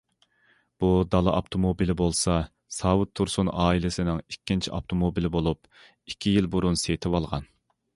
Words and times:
بۇ 0.83 0.87
دالا 1.15 1.33
ئاپتوموبىلى 1.39 1.95
بولسا 1.99 2.39
ساۋۇت 2.79 3.13
تۇرسۇن 3.21 3.53
ئائىلىسىنىڭ 3.67 4.25
ئىككىنچى 4.27 4.77
ئاپتوموبىلى 4.79 5.35
بولۇپ، 5.41 5.75
ئىككى 5.75 6.39
يىل 6.39 6.55
بۇرۇن 6.57 6.87
سېتىۋالغان. 6.87 7.53